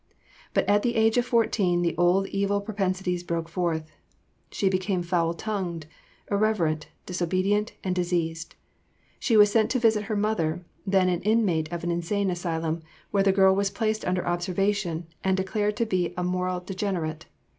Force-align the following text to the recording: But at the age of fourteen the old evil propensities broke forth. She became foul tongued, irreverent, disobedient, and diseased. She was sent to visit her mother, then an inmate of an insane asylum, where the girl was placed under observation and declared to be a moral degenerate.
But 0.55 0.67
at 0.67 0.81
the 0.81 0.95
age 0.95 1.19
of 1.19 1.27
fourteen 1.27 1.83
the 1.83 1.95
old 1.95 2.25
evil 2.29 2.59
propensities 2.59 3.21
broke 3.21 3.47
forth. 3.47 3.91
She 4.49 4.67
became 4.67 5.03
foul 5.03 5.35
tongued, 5.35 5.85
irreverent, 6.31 6.87
disobedient, 7.05 7.73
and 7.83 7.93
diseased. 7.93 8.55
She 9.19 9.37
was 9.37 9.51
sent 9.51 9.69
to 9.69 9.79
visit 9.79 10.05
her 10.05 10.15
mother, 10.15 10.65
then 10.87 11.07
an 11.07 11.21
inmate 11.21 11.71
of 11.71 11.83
an 11.83 11.91
insane 11.91 12.31
asylum, 12.31 12.81
where 13.11 13.21
the 13.21 13.31
girl 13.31 13.53
was 13.53 13.69
placed 13.69 14.03
under 14.03 14.25
observation 14.25 15.05
and 15.23 15.37
declared 15.37 15.77
to 15.77 15.85
be 15.85 16.15
a 16.17 16.23
moral 16.23 16.61
degenerate. 16.61 17.27